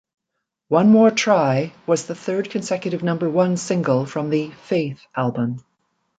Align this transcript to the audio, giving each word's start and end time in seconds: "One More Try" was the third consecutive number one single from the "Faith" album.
"One 0.69 0.89
More 0.89 1.11
Try" 1.11 1.73
was 1.85 2.07
the 2.07 2.15
third 2.15 2.49
consecutive 2.49 3.03
number 3.03 3.29
one 3.29 3.55
single 3.55 4.07
from 4.07 4.31
the 4.31 4.49
"Faith" 4.63 4.99
album. 5.15 5.63